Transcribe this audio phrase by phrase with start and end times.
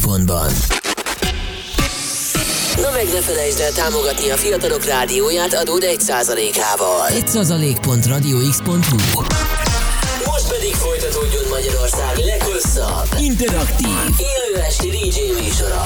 [0.00, 0.50] Tejfonban.
[2.76, 7.08] Na meg ne felejtsd el támogatni a fiatalok rádióját adód 1%-ával.
[7.10, 9.20] 1%.radiox.hu
[10.24, 13.88] Most pedig folytatódjon Magyarország leghosszabb, interaktív,
[14.18, 15.84] élő esti DJ műsora.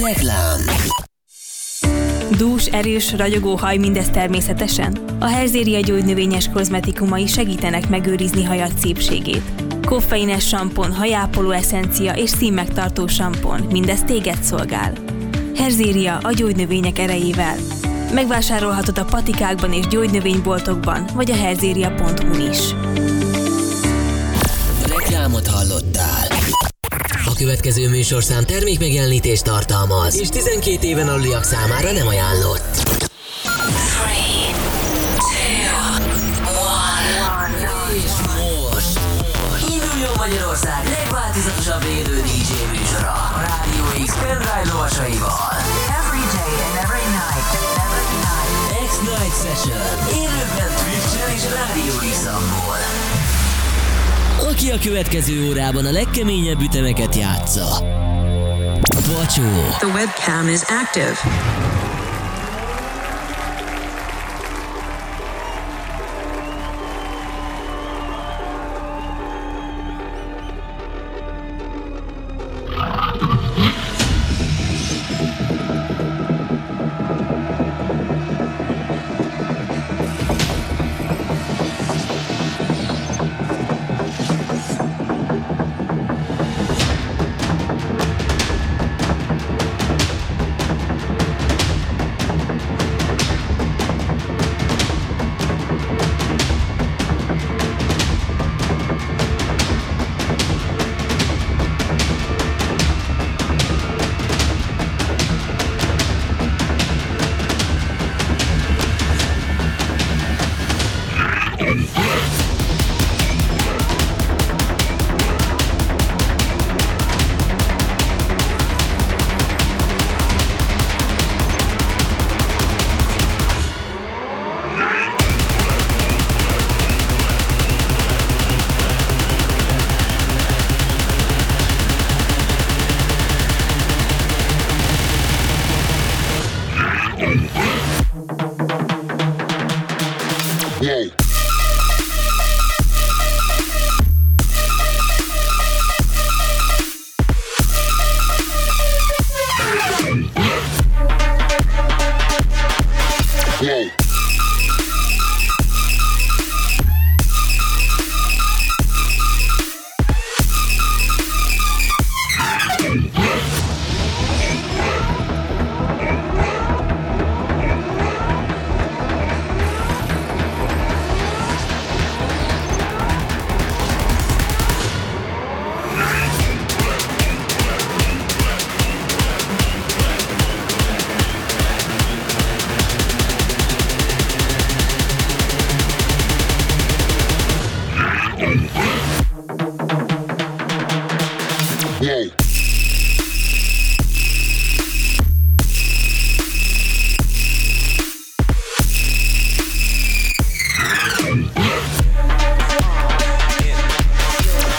[0.00, 0.60] Reklám
[2.36, 4.98] Dús, erős, ragyogó haj mindez természetesen?
[5.20, 9.42] A Herzéria gyógynövényes kozmetikumai segítenek megőrizni hajat szépségét.
[9.84, 14.92] Koffeines sampon, hajápoló eszencia és színmegtartó sampon, mindez téged szolgál.
[15.56, 17.56] Herzéria a gyógynövények erejével.
[18.12, 22.74] Megvásárolhatod a patikákban és gyógynövényboltokban, vagy a herzéria.hu is.
[27.36, 33.04] Következő műsorszám termékmegjelenítést tartalmaz, és 12 éven aluliak számára nem ajánlott.
[37.94, 38.98] És most
[39.68, 45.38] induljon Magyarország legváltozatosabb élő DJ műsora a Rádió X pendrive lovasaival.
[46.00, 47.48] Every day and every night.
[47.84, 48.46] Every night.
[48.88, 50.05] X-Night Session.
[54.56, 57.80] Aki a következő órában a legkeményebb ütemeket játsza.
[58.90, 59.42] Bacsó.
[59.78, 61.16] The webcam is active.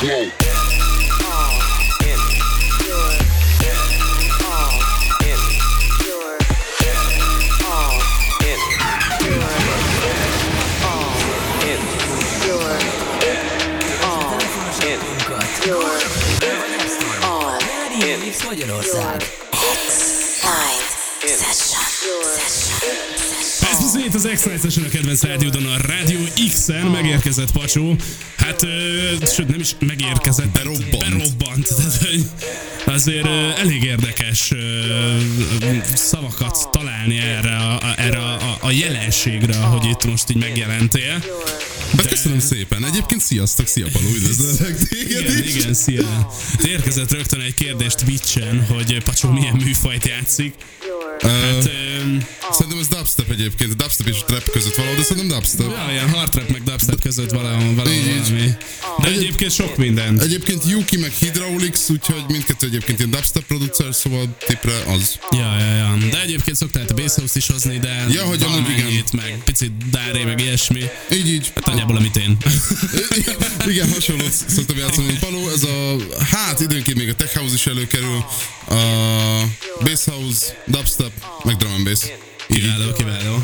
[0.02, 0.32] Rádió
[18.32, 19.32] X Magyarország.
[23.62, 26.20] Ez bizony az X-Night a kedvenc rádiódon a Rádió
[26.50, 27.96] X-en megérkezett Pacsó.
[28.38, 31.18] Hát, ö, sőt nem is megérkezett, berobbant.
[31.18, 31.68] berobbant.
[32.86, 35.18] Azért ö, elég érdekes ö,
[35.96, 41.24] szavakat találni erre, a, erre a, a, a jelenségre, hogy itt most így megjelentél.
[41.98, 42.86] Hát köszönöm szépen.
[42.86, 45.56] Egyébként sziasztok, szia Paló, üdvözlök téged Igen, is.
[45.56, 46.32] igen, szia.
[46.66, 50.54] Érkezett rögtön egy kérdés Twitch-en, hogy Pacsó milyen műfajt játszik.
[51.22, 51.70] Hát,
[52.02, 55.72] öm, Szerintem ez dubstep egyébként, a dubstep és trap között valahol, de szerintem dubstep.
[55.72, 58.52] ja, ilyen hard rap meg dubstep között valahol, valahol Így, valami.
[59.02, 60.22] De egyébként sok minden.
[60.22, 65.20] Egyébként Yuki meg Hydraulics, úgyhogy mindkettő egyébként ilyen dubstep producer, szóval tipre az.
[65.32, 65.98] Ja, ja, ja.
[66.12, 69.90] De egyébként szoktál a bass house is hozni, de Ja, hogy amúgy valamennyit, meg picit
[69.90, 70.84] dáré, meg ilyesmi.
[71.12, 71.52] Így, így.
[71.56, 72.38] Hát nagyjából, amit én.
[73.72, 75.50] Igen, hasonlót szoktam játszani, mint Paló.
[75.50, 75.96] Ez a,
[76.32, 78.26] hát időnként még a tech house is előkerül,
[78.70, 78.74] a
[79.84, 81.07] bass house, dubstep,
[81.44, 82.12] meg drum and bass.
[82.48, 83.44] Kiváló, kiváló.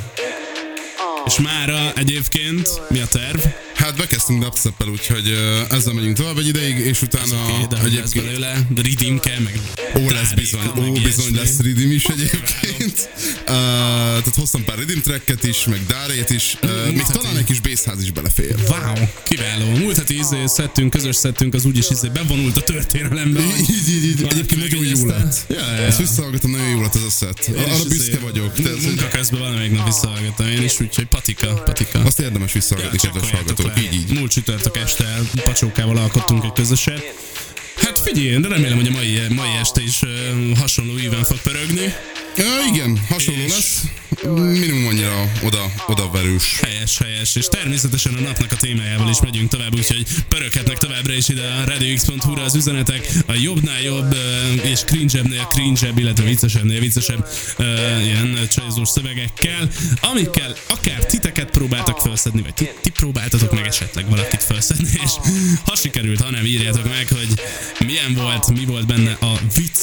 [1.25, 3.39] És mára egyébként mi a terv?
[3.83, 7.35] Hát bekezdtünk dubstep-el, úgyhogy ö, ezzel megyünk tovább egy ideig, és utána
[7.83, 8.25] egyébként...
[8.25, 8.67] belőle?
[8.69, 9.59] De redeem kell, meg
[9.97, 13.09] Ó, lesz bizony, ó, bizony lesz redeem is egyébként.
[13.39, 13.45] Uh,
[14.23, 18.01] tehát hoztam pár redeem tracket is, meg dárét is, uh, még talán egy kis bassház
[18.01, 18.55] is belefér.
[18.67, 19.65] Wow, kiváló.
[19.65, 23.39] Múlt heti izé szettünk, közös szettünk, az úgyis izé bevonult a történelembe.
[23.59, 25.45] Így, így, így, Egyébként nagyon jó lett.
[25.49, 27.49] Ja, ja, Ezt visszahallgatom, nagyon jó lett ez a szett.
[27.57, 28.59] Arra izé büszke vagyok.
[28.59, 31.99] De ez, Munka közben valamelyik nap visszahallgattam én is, úgyhogy patika, patika.
[31.99, 33.72] azt érdemes visszahallgatni, kedves hallgatók.
[33.77, 34.13] Így.
[34.19, 37.15] Múlt csütörtök este pacsókával alkottunk egy közöset.
[37.75, 39.99] Hát figyelj, de remélem, hogy a mai, mai este is
[40.59, 41.93] hasonló íven fog pörögni.
[42.37, 43.83] Ja, igen, hasonló És- lesz.
[44.35, 46.59] Minimum annyira oda, oda verős.
[46.59, 51.29] Helyes, helyes, és természetesen a napnak a témájával is megyünk tovább, úgyhogy pöröghetnek továbbra is
[51.29, 54.15] ide a radiox.hu-ra az üzenetek, a jobbnál jobb
[54.63, 57.27] és cringe-ebbnél cringe illetve viccesebbnél viccesebb
[58.03, 59.69] ilyen csajzós szövegekkel,
[60.01, 65.11] amikkel akár titeket próbáltak felszedni, vagy ti, ti próbáltatok meg esetleg valakit felszedni, és
[65.65, 67.41] ha sikerült, ha nem írjátok meg, hogy
[67.85, 69.79] milyen volt, mi volt benne a vicc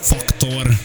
[0.00, 0.76] faktor,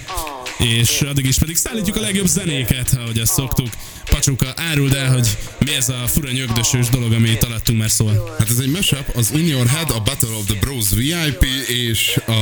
[0.58, 3.68] és addig is pedig szállítjuk a legjobb zenéket, ahogy azt szoktuk.
[4.10, 8.36] Pacsuka, áruld el, hogy mi ez a fura nyögdösős dolog, amit alattunk már szól.
[8.40, 12.20] Hát ez egy mashup, az In Your Head, a Battle of the Bros VIP és
[12.28, 12.42] a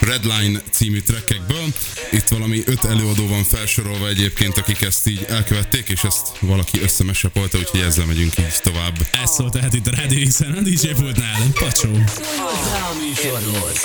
[0.00, 1.64] Redline című trackekből.
[2.12, 7.58] Itt valami öt előadó van felsorolva egyébként, akik ezt így elkövették, és ezt valaki összemesapolta,
[7.58, 9.06] úgyhogy ezzel megyünk így tovább.
[9.22, 11.40] Ez szól tehát itt a Rádió X-en, a DJ pultnál.
[11.54, 11.90] Pacsó.
[11.92, 13.80] A műsorhoz.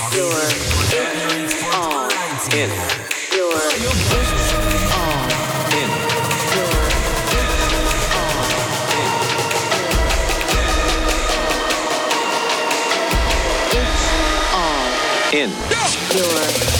[2.45, 2.69] In.
[15.33, 15.49] In.
[15.49, 15.51] In.
[16.09, 16.76] Everybody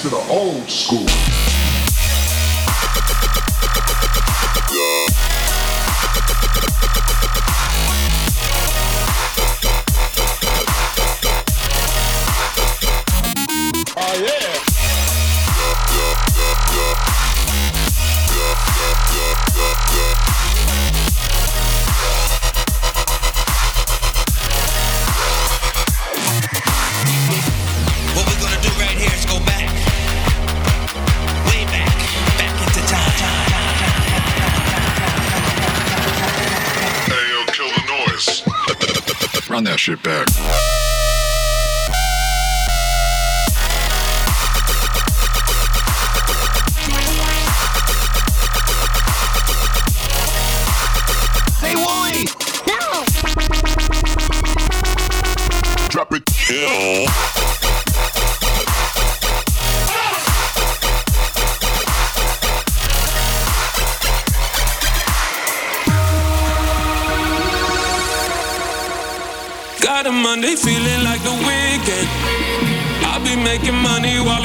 [0.00, 1.09] to the old school.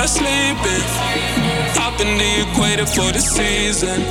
[0.05, 0.85] not sleeping.
[1.74, 4.05] Hopping the equator for the season.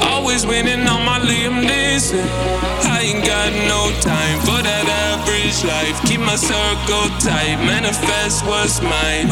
[0.00, 2.24] Always winning on my Liam Neeson.
[2.88, 5.96] I ain't got no time for that average life.
[6.08, 9.28] Keep my circle tight, manifest what's mine.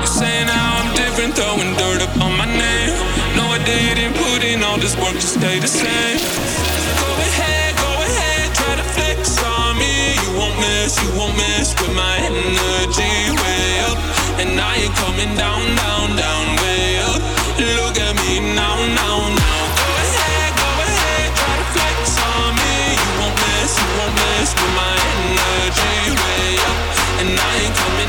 [0.00, 2.92] You saying how I'm different, throwing dirt up on my name.
[3.36, 6.18] No, I didn't put in all this work to stay the same.
[7.00, 10.12] Go ahead, go ahead, try to flex on me.
[10.20, 14.13] You won't miss, you won't mess with my energy way up.
[14.36, 17.22] And I ain't coming down, down, down way up.
[17.78, 19.62] Look at me now, now, now.
[19.78, 22.76] Go ahead, go ahead, try to flex on me.
[22.98, 26.78] You won't mess, you won't mess with my energy way up.
[27.20, 28.03] And I ain't coming.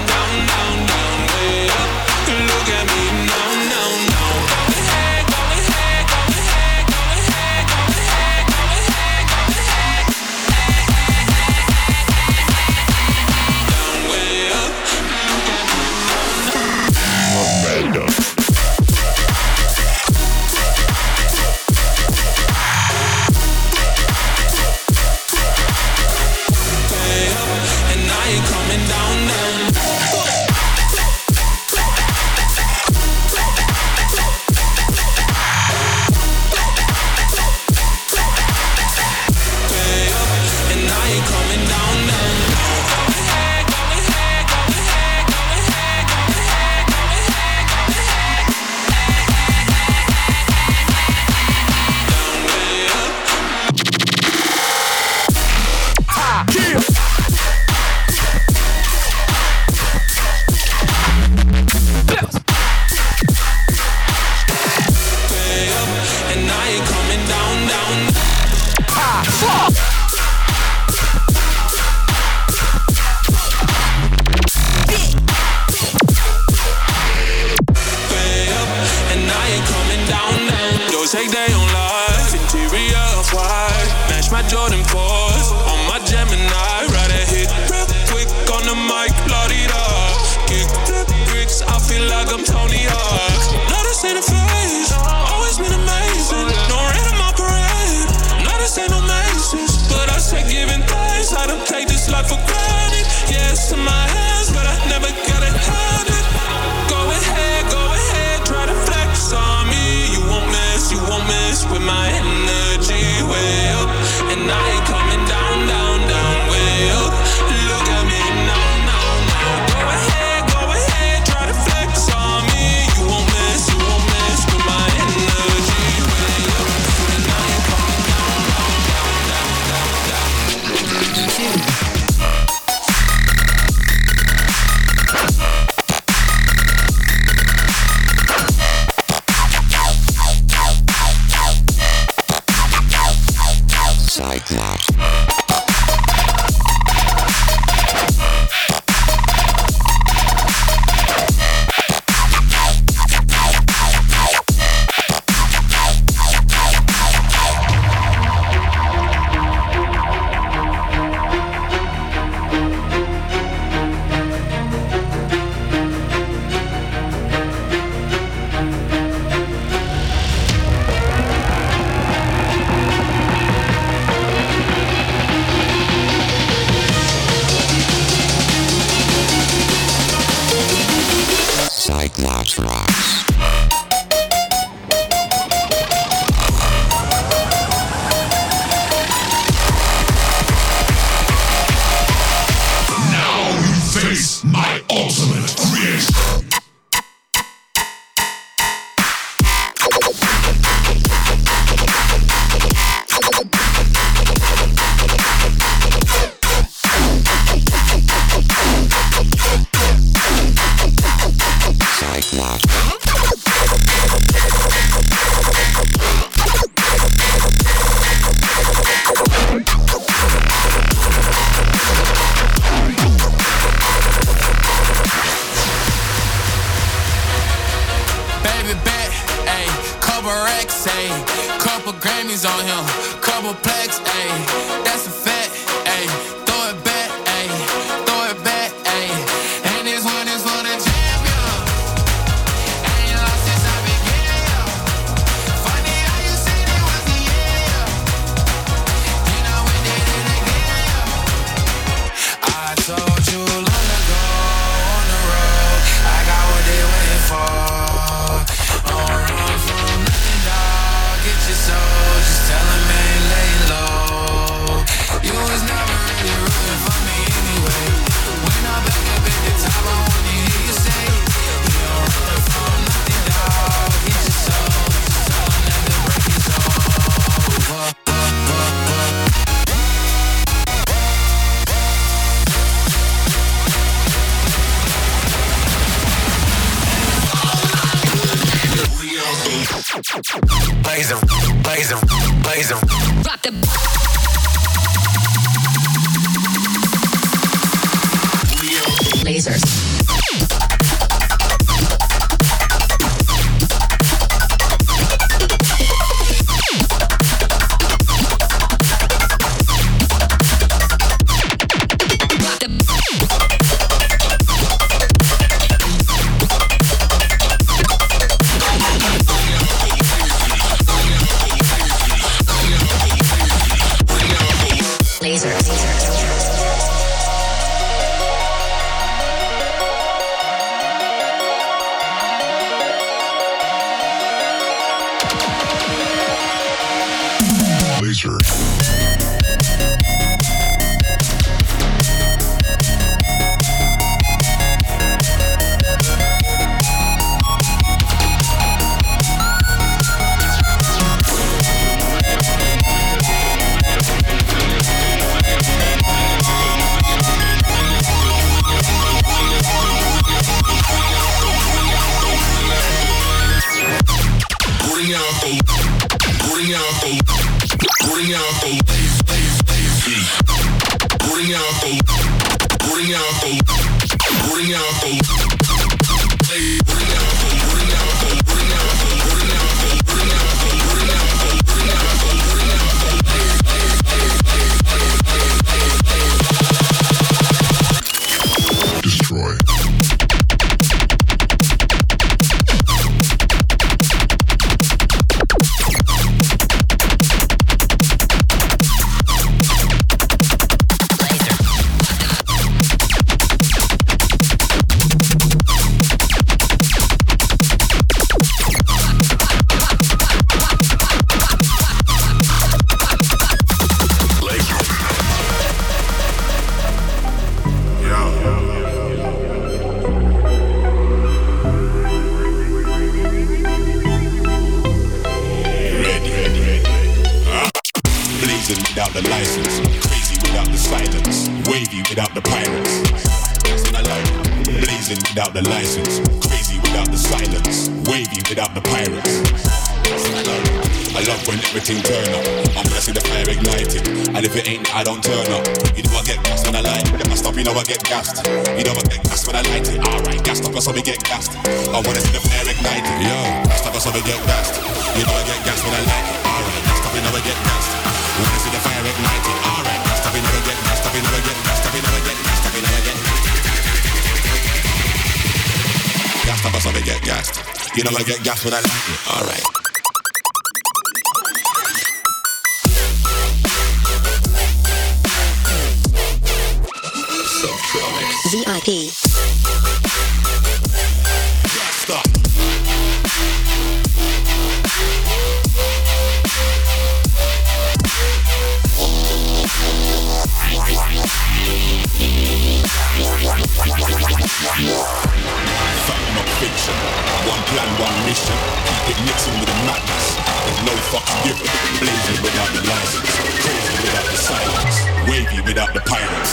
[497.75, 498.55] plan, one mission.
[498.87, 500.25] Keep it mixing with the madness.
[500.63, 501.67] There's no fucks given.
[501.99, 503.31] Blazing without the license.
[503.63, 504.95] Crazy without the silence.
[505.27, 506.51] Wavy without the pirates.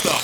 [0.00, 0.22] Stop.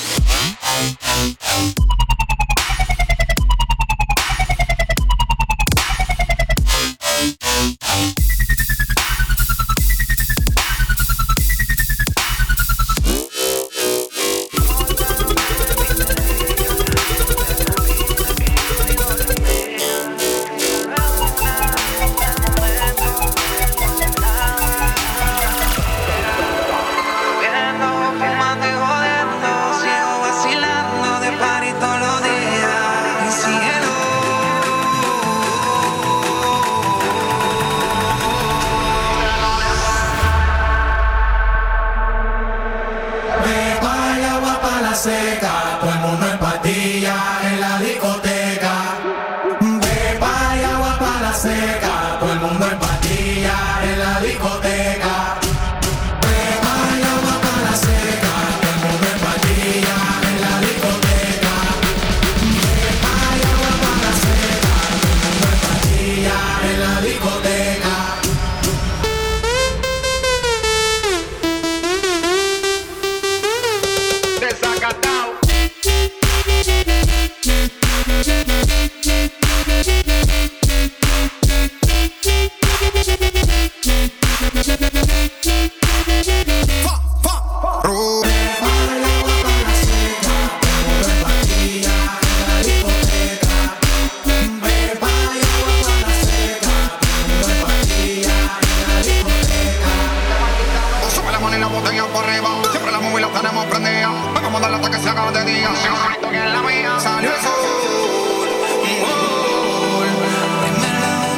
[101.59, 102.49] en la botella por arriba.
[102.71, 104.09] Siempre la móvil la tenemos prendida.
[104.33, 105.69] Vamos a mandar hasta que se haga de día.
[106.13, 107.01] Estoy en la mía.
[107.01, 108.49] Salió el sol.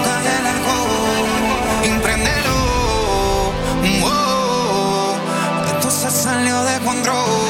[0.06, 1.84] La del alcohol.
[1.84, 2.58] Impréndelo.
[5.72, 7.49] Esto se salió de control.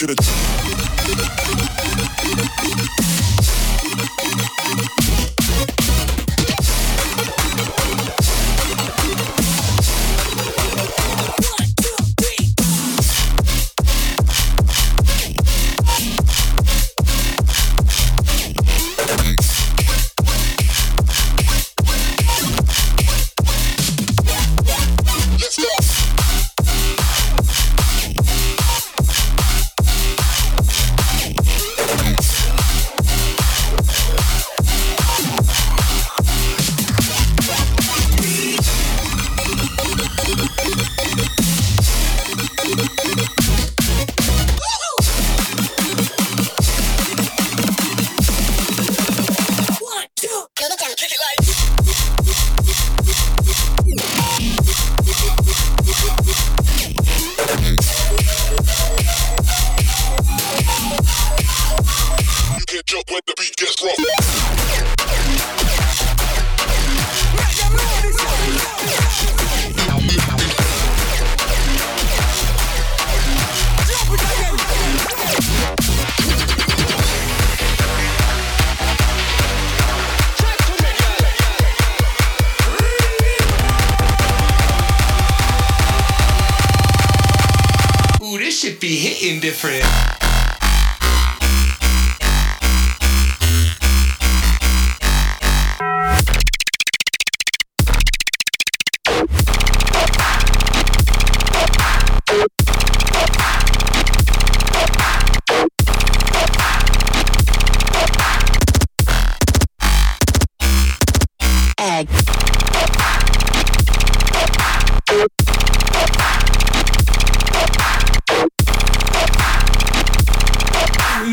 [0.00, 0.18] get it.
[5.48, 5.97] Thank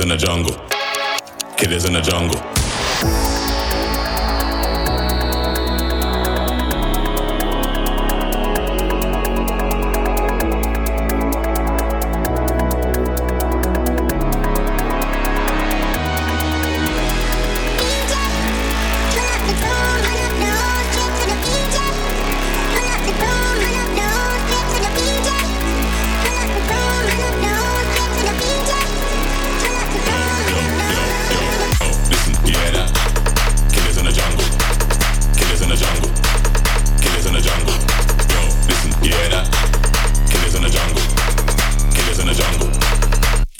[0.00, 0.54] in the jungle.
[1.56, 3.37] Killers in the jungle.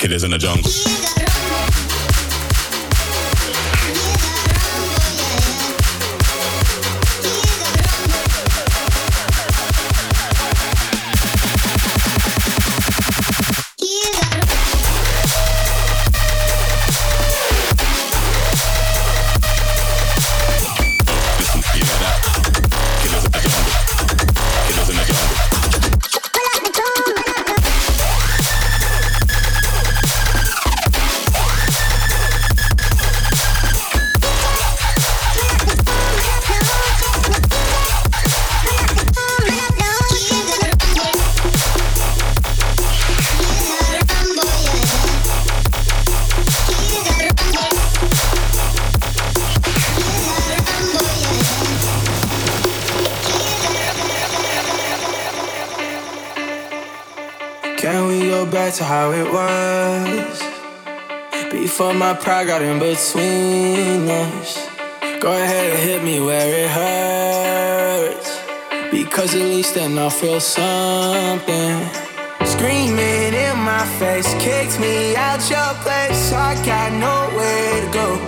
[0.08, 1.27] it is in the jungle.
[62.62, 64.68] in between us.
[65.20, 68.40] Go ahead and hit me where it hurts.
[68.90, 71.78] Because at least then I'll feel something.
[72.44, 76.32] Screaming in my face, kicked me out your place.
[76.32, 78.27] I got nowhere to go.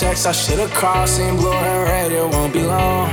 [0.00, 1.10] Text, I should've called.
[1.10, 3.10] Seen blue and red, it won't be long.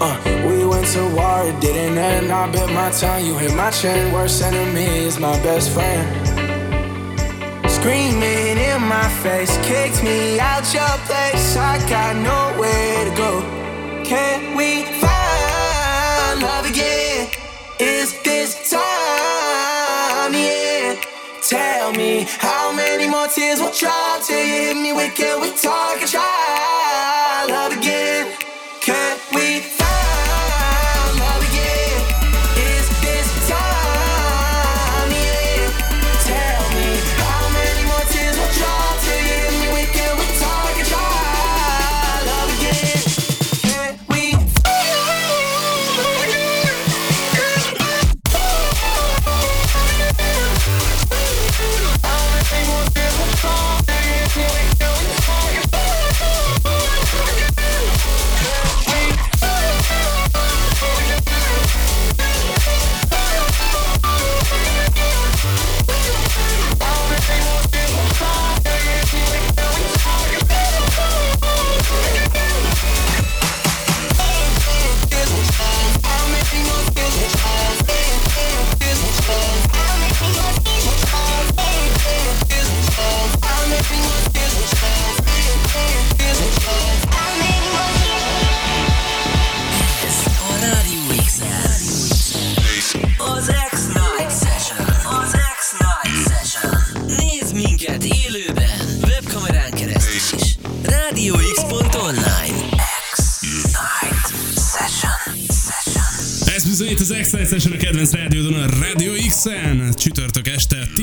[0.00, 2.32] Uh, we went to war, it didn't end.
[2.32, 4.12] I bit my tongue, you hit my chin.
[4.12, 6.02] Worst enemy is my best friend.
[7.70, 11.56] Screaming in my face, kicked me out your place.
[11.56, 13.40] I got nowhere to go.
[14.02, 14.91] Can we
[23.52, 25.14] is what trying to hit me with.
[25.14, 28.21] Can we talk and try love again?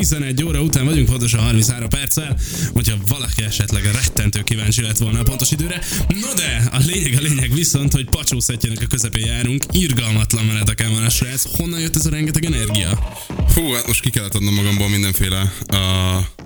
[0.10, 2.38] 11 óra után vagyunk, pontosan 33 perccel.
[2.74, 5.82] Hogyha valaki esetleg rettentő kíváncsi lett volna a pontos időre.
[6.08, 9.66] No de, a lényeg a lényeg viszont, hogy pacsó szettjének a közepén járunk.
[9.72, 11.58] Irgalmatlan meneteken van a srác.
[11.58, 13.16] Honnan jött ez a rengeteg energia?
[13.48, 16.39] Fú, hát most ki kellett adnom magamból mindenféle uh,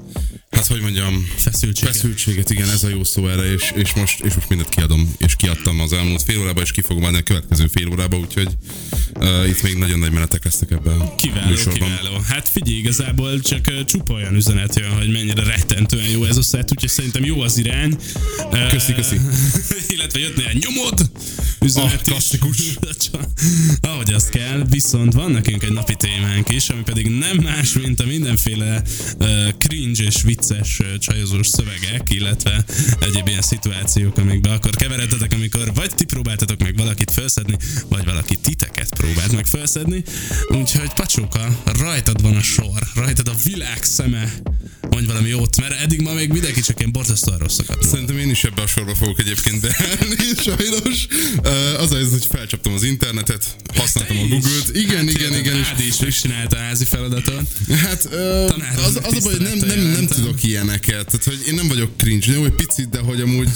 [0.63, 1.93] Hát hogy mondjam, feszültséget.
[1.95, 5.36] feszültséget, igen, ez a jó szó erre, és, és, most, és most mindent kiadom, és
[5.36, 8.47] kiadtam az elmúlt fél órába, és ki fogom adni a következő fél órába, úgyhogy
[9.15, 11.73] uh, itt még nagyon nagy menetek lesznek ebben Kiváló, műsorban.
[11.73, 12.19] kiváló.
[12.28, 16.41] Hát figyelj, igazából csak uh, csupa olyan üzenet jön, hogy mennyire rettentően jó ez a
[16.43, 17.97] szett, úgyhogy szerintem jó az irány.
[18.38, 19.19] Uh, Köszi, köszi.
[19.95, 21.12] illetve jött néhány nyomod
[21.62, 22.58] üzenet Ah, klasszikus.
[23.82, 27.99] Ahogy azt kell, viszont van nekünk egy napi témánk is, ami pedig nem más, mint
[27.99, 28.82] a mindenféle
[29.19, 32.63] uh, cringe és vicces uh, csajozós szövegek, illetve
[33.00, 37.58] egyéb ilyen szituációk, amikbe akkor keveredtetek, amikor vagy ti próbáltatok meg valakit felszedni,
[37.89, 40.04] vagy valaki titeket próbált meg felszedni.
[40.48, 44.34] Úgyhogy Pacsóka, rajtad van a sor, rajtad a világ szeme,
[44.93, 47.84] mondj valami jót, mert eddig ma még mindenki csak ilyen borzasztóan rosszakat.
[47.84, 51.08] Szerintem én is ebbe a sorba fogok egyébként beállni, sajnos.
[51.77, 54.69] Az az, hogy felcsaptam az internetet, használtam a Google-t.
[54.73, 55.63] Igen, hát, igen, igen.
[55.63, 57.47] Ádi is megcsinálta a házi feladatot.
[57.75, 58.08] Hát
[58.47, 61.05] Tanárhoz az, az a baj, hogy nem, nem, nem tudok ilyeneket.
[61.05, 62.32] Tehát, hogy én nem vagyok cringe.
[62.32, 63.49] Jó, egy picit, de hogy amúgy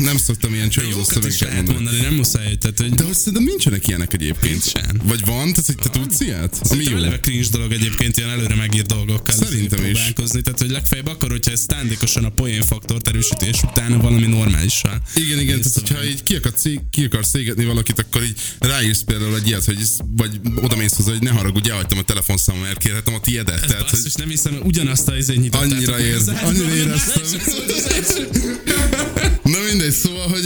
[0.00, 1.72] nem szoktam ilyen csajozó szövegeket mondani.
[1.74, 4.52] mondani, nem muszáj, tehát hogy De hogy szerintem nincsenek ilyenek egyébként.
[4.52, 5.00] Nincsen.
[5.04, 5.52] Vagy van?
[5.52, 6.60] Tehát, hogy te tudsz ilyet?
[6.70, 6.96] Ami jó.
[7.20, 10.12] cringe dolog egyébként ilyen előre megírt dolgokkal Szerintem is.
[10.14, 15.02] tehát hogy legfeljebb akkor, hogyha ez szándékosan a poén faktort erősítés utána valami normálisan.
[15.14, 19.02] Igen, igen, tehát hogyha így ki, akarsz, szé- ki akarsz szégetni valakit, akkor így ráírsz
[19.02, 22.78] például egy ilyet, hogy vagy oda mész hozzá, hogy ne haragudj, elhagytam a telefonszámom, mert
[22.78, 23.54] kérhetem a tiedet.
[23.54, 25.72] Ez Tehát, hogy basszus, nem hiszem, hogy ugyanazt a izét nyitottátok.
[25.76, 27.22] Annyira ér- annyira éreztem.
[29.78, 30.42] Mindegy, szóval, hogy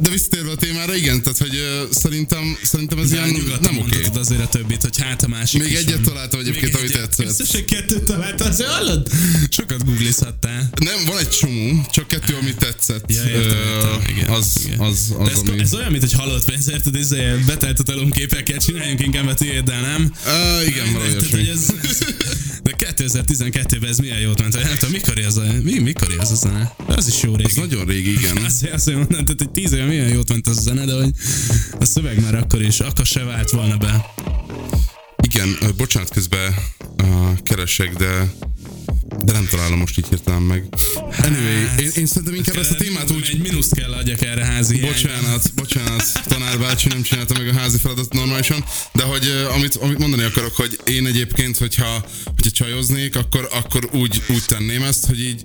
[0.00, 3.28] de visszatérve a témára, igen, tehát, hogy szerintem, szerintem ez De ilyen
[3.60, 3.78] nem oké.
[3.78, 6.02] mondhatod azért a többit, hogy hát a másik Még egyet van.
[6.02, 7.00] találtam egyébként, Még ami egyet.
[7.00, 7.26] tetszett.
[7.28, 9.08] Összesen kettőt találtál, azért hallod?
[9.50, 10.70] Sokat googlizhattál.
[10.84, 13.12] Nem, van egy csomó, csak kettő, ami tetszett.
[13.12, 14.78] Ja, értem, értem, Ö, igen, az, igen.
[14.78, 15.60] az, De az, ez, ami...
[15.60, 17.14] ez, olyan, mint hogy halott pénz, érted, ez
[17.46, 20.12] betelt a talomképekkel, csináljunk inkább a tiéddel, nem?
[20.26, 21.66] Uh, igen, valami hogy ez,
[22.62, 26.30] de 2012-ben ez milyen jót ment, hogy nem tudom, mikor ez a, mi, mikor ez
[26.30, 26.74] a zene?
[26.86, 27.48] Az is jó régi.
[27.50, 28.44] Az nagyon régi, igen.
[28.44, 31.10] Azt, azt mondom, tehát, hogy tíz éve milyen jót ment az a zene, de hogy
[31.80, 34.04] a szöveg már akkor is, akkor se vált volna be.
[35.22, 36.54] Igen, bocsánat, közben
[37.02, 38.30] uh, keresek, de
[39.24, 40.64] de nem találom most így hirtelen meg.
[41.22, 43.28] Anyway, én, én szerintem inkább ezt a témát úgy...
[43.32, 48.12] Egy mínuszt kell adjak erre házi Bocsánat, bocsánat, tanár nem csinálta meg a házi feladatot
[48.12, 53.88] normálisan, de hogy amit, amit mondani akarok, hogy én egyébként, hogyha, hogyha csajoznék, akkor, akkor
[53.92, 55.44] úgy, úgy tenném ezt, hogy így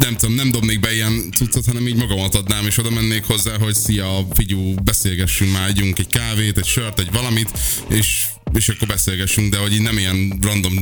[0.00, 3.58] nem tudom, nem dobnék be ilyen cuccot, hanem így magamat adnám, és oda mennék hozzá,
[3.58, 7.50] hogy szia, figyú, beszélgessünk már, együnk egy kávét, egy sört, egy valamit,
[7.88, 10.74] és és akkor beszélgessünk, de hogy így nem ilyen random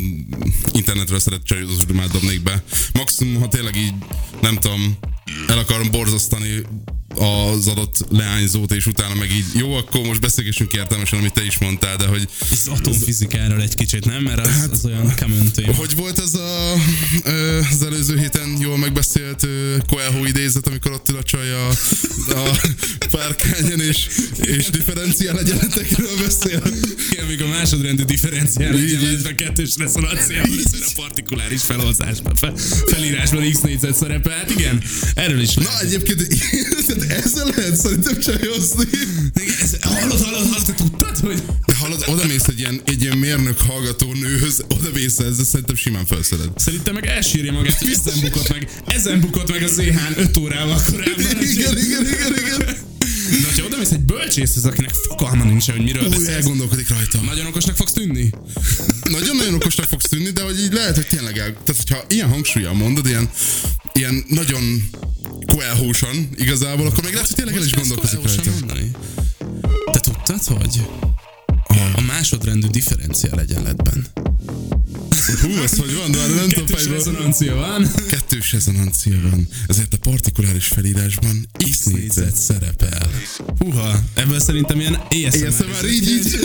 [0.72, 2.62] internetről szeret csajozósdomát dobnék be.
[2.92, 3.92] Maximum, ha tényleg így,
[4.40, 4.98] nem tudom,
[5.48, 6.62] el akarom borzasztani
[7.14, 11.58] az adott leányzót, és utána meg így, jó, akkor most beszélgessünk értelmesen, amit te is
[11.58, 12.28] mondtál, de hogy...
[12.50, 14.22] Az atomfizikáról egy kicsit, nem?
[14.22, 15.14] Mert az, hát, az olyan
[15.54, 15.74] téma.
[15.74, 16.72] Hogy volt ez a,
[17.70, 19.46] az előző héten jól megbeszélt
[19.86, 21.68] Coelho idézet, amikor ott ül a csaj a,
[22.28, 22.58] a
[23.10, 24.06] párkányon, és,
[24.40, 26.62] és differenciál egyenletekről beszél?
[27.10, 32.56] Igen, amikor a másodrendű differenciál egyenletben kettős reszonanciával, ez a partikuláris felhozásban, fel,
[32.86, 34.32] felírásban x négyzet szerepel.
[34.32, 34.82] Hát igen,
[35.14, 36.26] erről is Na egyébként
[37.08, 38.84] ezzel lehet szerintem csajozni.
[39.62, 41.42] Ez, hallod, hallod, hallod, te tudtad, hogy...
[41.66, 45.76] De hallod, oda mész egy ilyen, egy ilyen mérnök hallgató nőhöz, oda mész ezzel, szerintem
[45.76, 46.50] simán felszeded.
[46.56, 50.80] Szerintem meg elsírja magát, hogy ezen bukott meg, ezen bukott meg a ZH-n 5 órával
[50.90, 51.20] korábban.
[51.20, 52.87] Igen, igen, igen, igen.
[53.42, 56.28] De ha oda mész egy bölcsészhez, akinek fogalma nincs, hogy miről beszélsz.
[56.28, 57.20] elgondolkodik rajta.
[57.20, 58.30] Nagyon okosnak fogsz tűnni?
[59.10, 61.52] Nagyon-nagyon okosnak fogsz tűnni, de hogy így lehet, hogy tényleg el...
[61.52, 63.30] Tehát, hogyha ilyen hangsúlyjal mondod, ilyen,
[63.92, 64.90] ilyen nagyon
[65.46, 68.50] koelhósan igazából, akkor még lehet, hogy tényleg el is gondolkozik rajta.
[68.50, 68.90] Mondani?
[69.92, 70.80] Te tudtad, hogy
[72.08, 74.06] másodrendű differenciál egyenletben
[75.40, 77.90] Hú, ez hogy van, de nem tudom Kettős rezonancia van.
[78.08, 79.48] Kettős rezonancia van.
[79.66, 83.10] Ezért a partikuláris felírásban X négyzet szerepel.
[83.58, 85.46] Húha, ebből szerintem ilyen ASMR.
[85.46, 86.38] ASMR, így, így.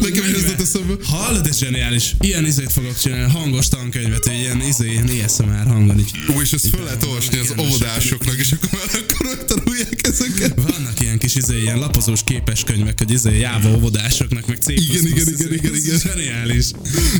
[0.00, 0.94] Nekem ez jutott eszembe.
[1.04, 2.14] Hallod, ez zseniális.
[2.20, 6.10] Ilyen izét fogok csinálni, hangos tankönyvet, egy ilyen izé, ilyen ASMR hangon így.
[6.28, 10.54] Ú, és ezt föl lehet olvasni az óvodásoknak, és akkor már akkor megtanulják ezeket.
[10.56, 14.68] Vannak ilyen kis izé, ilyen lapozós képes könyvek, hogy izé, jáva óvodásoknak, meg C++.
[14.68, 15.98] Igen, igen, igen, igen, igen.
[15.98, 16.70] Zseniális.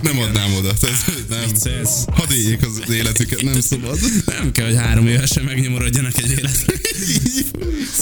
[0.03, 0.73] Nem adnám oda.
[0.75, 1.85] Tehát, nem.
[2.07, 3.99] Hadd éljék az életüket, nem szabad.
[4.27, 6.75] Nem kell, hogy három évesen megnyomorodjanak egy életre.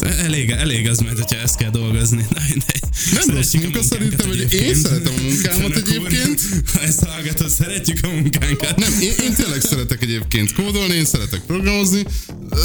[0.01, 2.26] elég, elég az majd, hogyha ezt kell dolgozni.
[2.34, 2.80] Na, mindegy.
[3.12, 6.40] Nem rossz munka szerintem, hogy én szeretem a munkámat egyébként.
[6.72, 8.76] Ha ezt hallgatod, szeretjük a munkánkat.
[8.76, 12.05] Nem, én, én tényleg szeretek egyébként kódolni, én szeretek programozni,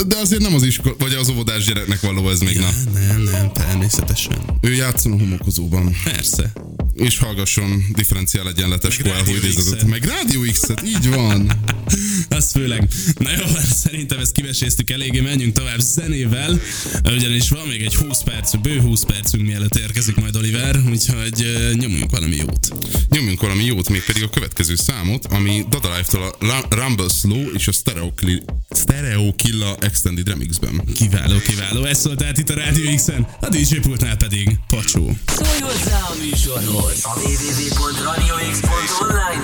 [0.08, 3.00] de azért nem az iskola, vagy az óvodás gyereknek való ez még, ja, na.
[3.00, 4.60] Nem, nem, természetesen.
[4.62, 5.96] Ő játszon a homokozóban.
[6.04, 6.54] Persze.
[6.98, 9.88] És hallgasson differenciál egyenletes Coelho idézetet.
[9.88, 11.52] Meg Rádió X-et, így van.
[12.30, 12.88] Az főleg.
[13.20, 16.60] Na jó, szerintem ezt kiveséztük eléggé, menjünk tovább zenével,
[17.04, 22.12] ugyanis van még egy 20 perc, bő 20 percünk mielőtt érkezik majd Oliver, úgyhogy nyomjunk
[22.12, 22.68] valami jót.
[23.10, 27.52] Nyomjunk valami jót, még pedig a következő számot, ami Dada Life-tól a Rum- Rumble Slow
[27.54, 28.44] és a Stereo, Kli-
[28.76, 30.82] Stereo Killa Extended Remixben.
[30.96, 31.84] Kiváló, kiváló.
[31.84, 35.18] Ez szólt át itt a Rádió X-en, a DJ pultnál pedig Pacsó.
[35.36, 39.44] Szólj hozzá a műsorhoz a www.radiox.online.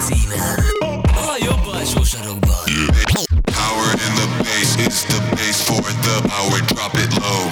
[1.16, 2.66] A jobb alsó sarokban.
[3.46, 7.50] Power in the bass, it's the bass for the power, drop it low.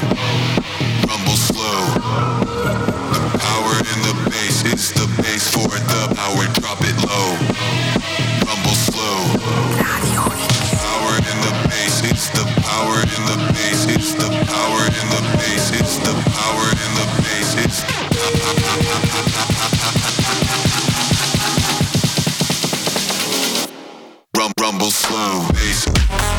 [1.07, 1.85] Rumble slow.
[3.47, 7.80] Power in the bass, it's the bass for the power, drop it low.
[24.61, 25.41] Rumble slow.
[25.53, 26.30] Bass.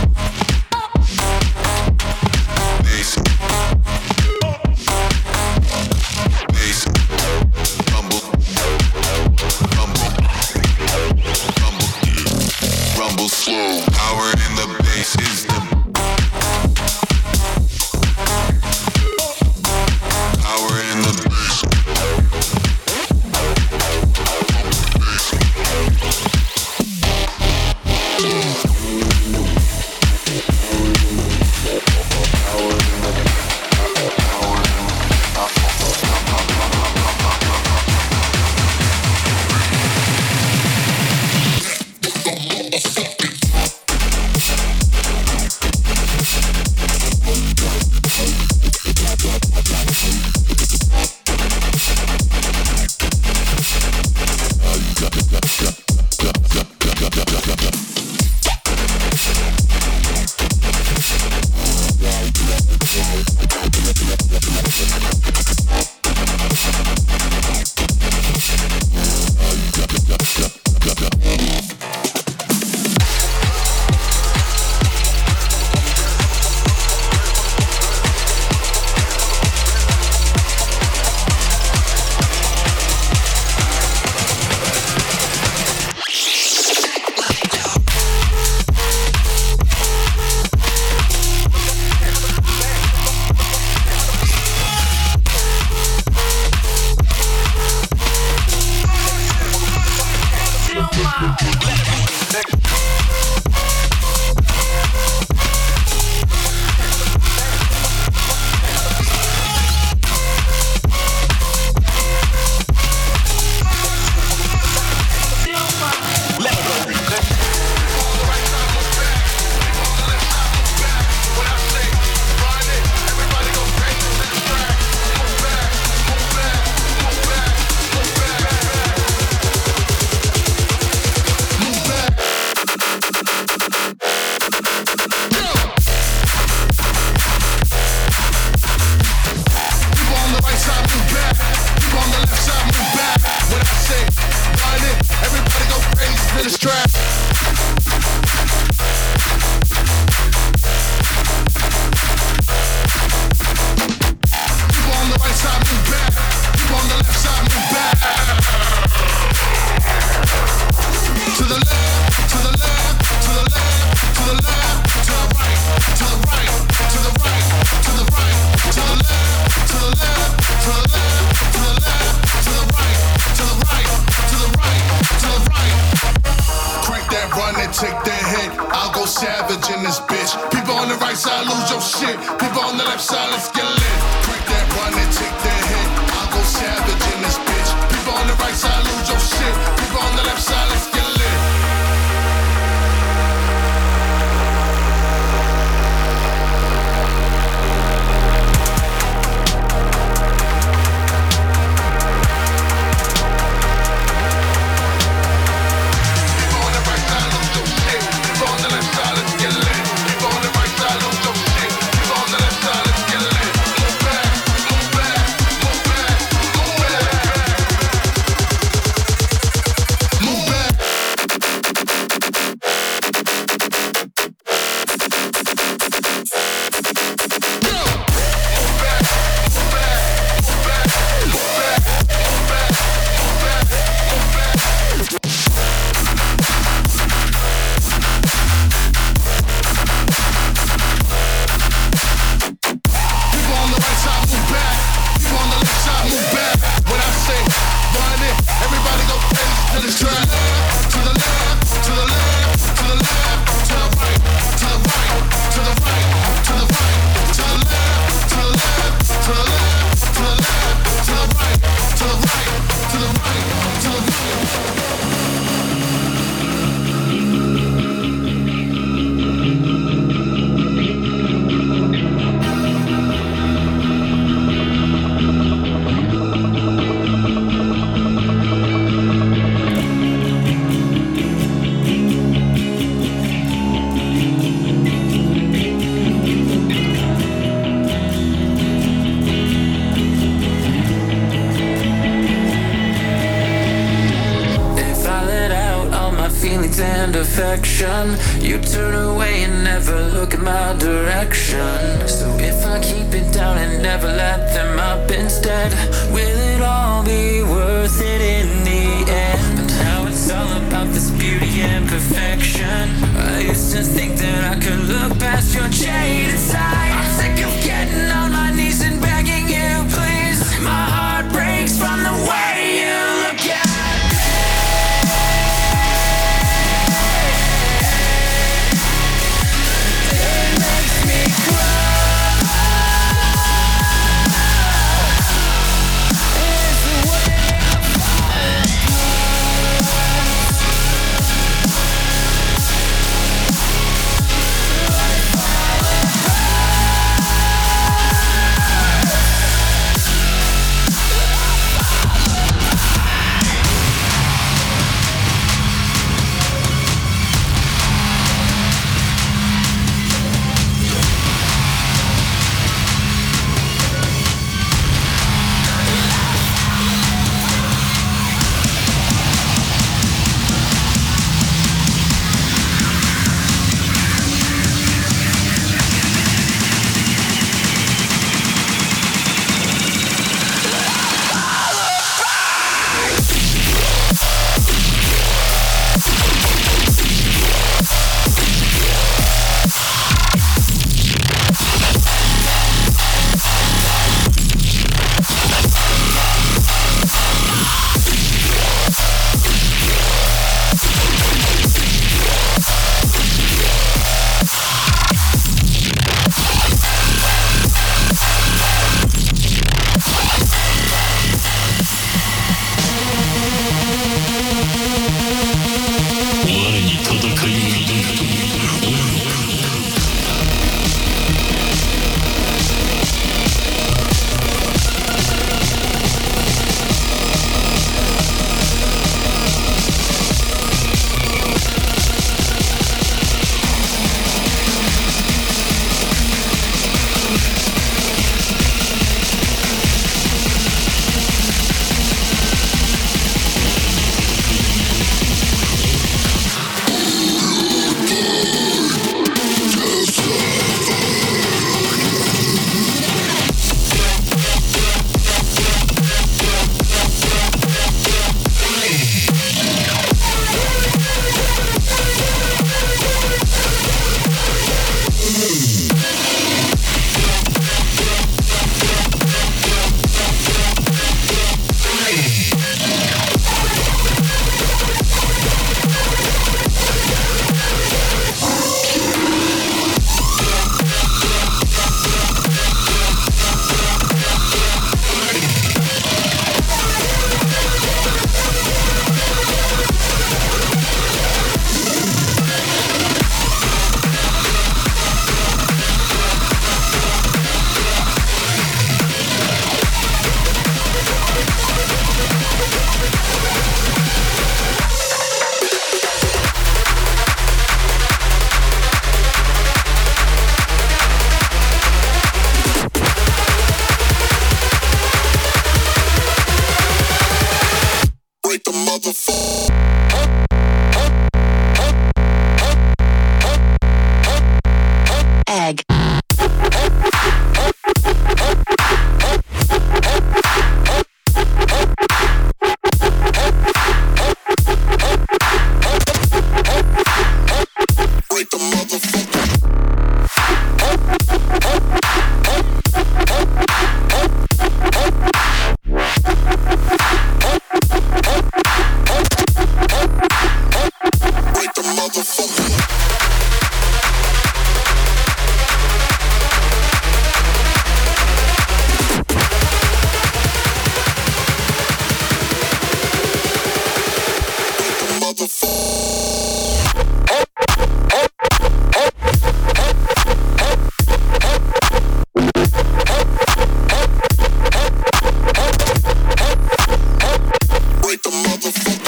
[578.32, 579.01] Motherfucker.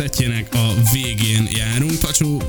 [0.00, 1.98] Szettjének a végén járunk.
[1.98, 2.42] Pacsó,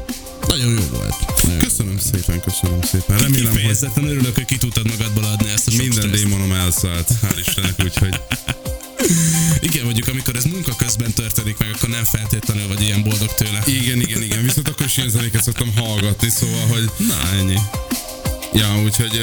[0.48, 1.44] nagyon jó volt.
[1.44, 3.18] Nagyon Köszönöm szépen, köszönöm szépen.
[3.20, 6.24] Remélem, hogy Kifejezetten örülök, hogy ki tudtad magadból adni ezt a minden stresszt.
[6.24, 8.20] démonom elszállt, hál' Istennek, úgyhogy
[9.60, 13.64] Igen, mondjuk amikor ez munka közben történik meg, akkor nem feltétlenül vagy ilyen boldog tőle.
[13.66, 14.44] igen, igen, igen.
[14.44, 17.58] Viszont akkor is ilyen zenéket szoktam hallgatni, szóval, hogy Na, ennyi.
[18.54, 19.18] Ja, úgyhogy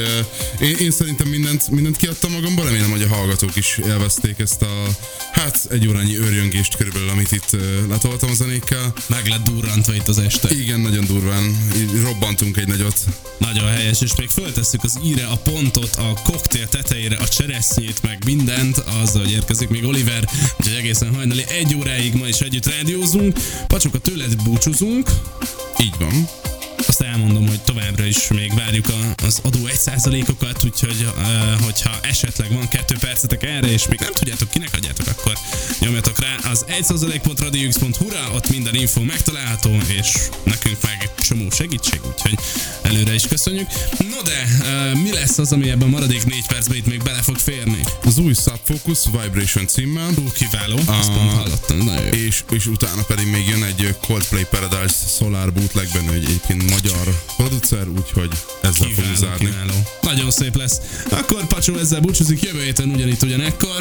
[0.59, 4.61] uh, én, én szerintem mindent, mindent kiadtam magamból, remélem, hogy a hallgatók is élvezték ezt
[4.61, 4.87] a,
[5.31, 8.93] hát egy órányi őrjöngést körülbelül, amit itt uh, letoltam a zenékkel.
[9.07, 10.49] Meg lett durrantva itt az este.
[10.55, 12.99] Igen, nagyon durván, így robbantunk egy nagyot.
[13.37, 18.17] Nagyon helyes, és még föltesszük az íre, a pontot, a koktél tetejére, a cseresznyét, meg
[18.25, 23.37] mindent, azzal, hogy érkezik még Oliver, úgyhogy egészen hajnali egy óráig ma is együtt rádiózunk.
[23.67, 25.09] Pacsoka, tőled búcsúzunk,
[25.77, 26.48] Így van.
[26.87, 32.53] Azt elmondom, hogy továbbra is még várjuk a, az adó 1%-okat, úgyhogy uh, hogyha esetleg
[32.53, 35.33] van kettő percetek erre, és még nem tudjátok kinek adjátok, akkor
[35.79, 40.11] nyomjatok rá az 1%.radiox.hu-ra, ott minden info megtalálható, és
[40.43, 42.39] nekünk meg csomó segítség, úgyhogy
[42.81, 43.67] előre is köszönjük.
[43.97, 47.21] No de, uh, mi lesz az, ami ebben a maradék négy percben itt még bele
[47.21, 47.79] fog férni?
[48.03, 50.09] Az új Subfocus Vibration címmel.
[50.15, 52.11] Hú, kiváló, azt pont hallottam, nagyon jó.
[52.11, 57.87] És, és utána pedig még jön egy Coldplay Paradise Solar bootlegben, hogy egyébként magyar producer,
[57.87, 58.29] úgyhogy
[58.61, 59.45] ezzel fogunk Kiváló, zárni.
[59.45, 59.73] kiváló.
[60.01, 60.77] Nagyon szép lesz.
[61.09, 63.79] Akkor Pacsó ezzel búcsúzik jövő héten ugyanitt ugyanekkor.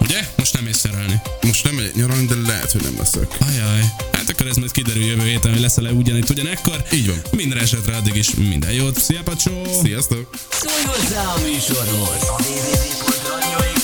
[0.00, 0.28] Ugye?
[0.36, 1.20] Most nem ész szerelni.
[1.40, 3.36] Most nem megyek nyaralni, de lehet, hogy nem leszek.
[3.40, 3.80] Ajaj.
[4.12, 6.84] Hát akkor ez majd kiderül jövő héten, hogy lesz-e le ugyanitt ugyanekkor.
[6.92, 7.22] Így van.
[7.30, 9.00] Minden esetre addig is minden jót.
[9.00, 9.62] Szia Pacsó!
[9.82, 10.30] Sziasztok!
[10.50, 12.22] Szólj hozzá a műsorhoz!
[12.28, 13.75] A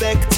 [0.00, 0.37] respect.